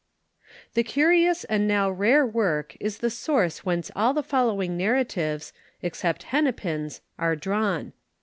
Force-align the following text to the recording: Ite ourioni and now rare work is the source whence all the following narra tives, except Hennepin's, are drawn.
Ite 0.75 0.87
ourioni 0.95 1.45
and 1.47 1.67
now 1.67 1.87
rare 1.91 2.25
work 2.25 2.75
is 2.79 2.97
the 2.97 3.11
source 3.11 3.63
whence 3.63 3.91
all 3.95 4.15
the 4.15 4.23
following 4.23 4.75
narra 4.75 5.05
tives, 5.05 5.51
except 5.83 6.23
Hennepin's, 6.23 7.01
are 7.19 7.35
drawn. 7.35 7.93